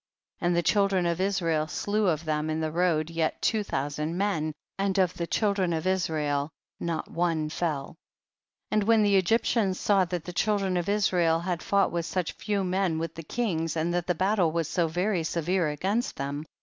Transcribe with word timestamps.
38. 0.39 0.47
And 0.47 0.55
the 0.57 0.63
children 0.63 1.05
of 1.05 1.21
Israel 1.21 1.67
slew 1.67 2.07
of 2.07 2.25
them 2.25 2.49
in 2.49 2.59
the 2.59 2.71
road 2.71 3.11
yet 3.11 3.39
two 3.39 3.61
thousand 3.61 4.17
men, 4.17 4.51
and 4.79 4.97
of 4.97 5.13
the 5.13 5.27
children 5.27 5.73
of 5.73 5.85
Israel 5.85 6.49
not 6.79 7.11
one 7.11 7.49
fell. 7.49 7.97
39. 8.71 8.71
And 8.71 8.83
when 8.87 9.03
the 9.03 9.15
Egyptians 9.17 9.79
saw 9.79 10.03
that 10.05 10.23
the 10.25 10.33
children 10.33 10.75
of 10.75 10.89
Israel 10.89 11.41
had 11.41 11.61
fought 11.61 11.91
with 11.91 12.07
such 12.07 12.31
few 12.31 12.63
men 12.63 12.97
with 12.97 13.13
the 13.13 13.21
kings, 13.21 13.77
and 13.77 13.93
that 13.93 14.07
the 14.07 14.15
battle 14.15 14.51
was 14.51 14.67
so 14.67 14.87
very 14.87 15.21
severe 15.23 15.69
against 15.69 16.15
them, 16.15 16.37
40. 16.45 16.49